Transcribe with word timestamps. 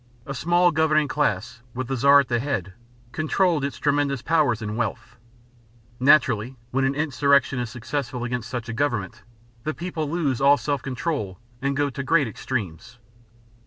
A 0.25 0.33
small 0.33 0.71
governing 0.71 1.07
class, 1.07 1.61
with 1.75 1.87
the 1.87 1.95
Czar 1.95 2.21
at 2.21 2.27
the 2.27 2.39
head, 2.39 2.73
controlled 3.11 3.63
its 3.63 3.77
tremendous 3.77 4.23
powers 4.23 4.59
and 4.59 4.75
wealth. 4.75 5.15
Naturally, 5.99 6.55
when 6.71 6.85
an 6.85 6.95
insurrection 6.95 7.59
is 7.59 7.69
successful 7.69 8.23
against 8.23 8.49
such 8.49 8.67
a 8.67 8.73
government, 8.73 9.21
the 9.63 9.75
people 9.75 10.09
lose 10.09 10.41
all 10.41 10.57
self 10.57 10.81
control 10.81 11.37
and 11.61 11.77
go 11.77 11.91
to 11.91 12.01
great 12.01 12.27
extremes. 12.27 12.97